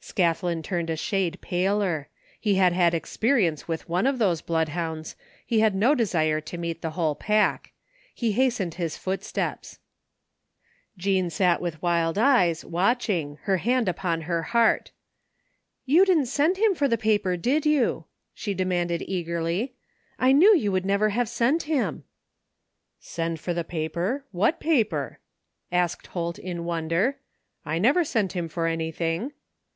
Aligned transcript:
Scathlin 0.00 0.62
turned 0.62 0.90
a 0.90 0.96
shade 0.96 1.40
paler. 1.40 2.08
He 2.40 2.54
had 2.54 2.72
had 2.72 2.94
experi 2.94 3.46
ence 3.46 3.68
with 3.68 3.88
one 3.88 4.06
of 4.06 4.18
those 4.18 4.40
bloodhounds. 4.40 5.14
He 5.44 5.60
had 5.60 5.74
no 5.74 5.94
desire 5.94 6.40
to 6.40 6.58
meet 6.58 6.82
the 6.82 6.90
whole 6.92 7.14
pack. 7.14 7.72
He 8.12 8.32
hastened 8.32 8.74
his 8.74 8.96
footsteps. 8.96 9.78
181 10.96 11.24
THE 11.26 11.30
FINDING 11.30 11.30
OF 11.30 11.30
JASPER 11.30 11.46
HOLT 11.46 11.54
Jean 11.54 11.54
sat 11.54 11.60
with 11.60 11.82
wild 12.16 12.18
eyes 12.18 12.64
watching, 12.64 13.38
her 13.42 13.56
hand 13.58 13.88
upon 13.88 14.20
her 14.22 14.42
heart." 14.44 14.90
You 15.94 16.04
didn't 16.04 16.26
send 16.26 16.56
him 16.56 16.74
for 16.74 16.88
the 16.88 16.98
paper, 16.98 17.36
did 17.36 17.66
you?" 17.66 18.06
she 18.34 18.54
demanded 18.54 19.02
eagerly." 19.06 19.74
I 20.18 20.32
knew 20.32 20.56
you 20.56 20.72
would 20.72 20.86
never 20.86 21.10
have 21.10 21.28
sent 21.28 21.64
him."" 21.64 22.02
Send 22.98 23.38
for 23.38 23.52
the 23.54 23.64
paper, 23.64 24.24
what 24.32 24.58
paper?" 24.58 25.20
asked 25.70 26.08
Holt 26.08 26.38
in 26.38 26.64
wonder." 26.64 27.18
I 27.66 27.78
never 27.78 28.04
sent 28.04 28.32
him 28.32 28.48
for 28.48 28.66
anything." 28.66 29.32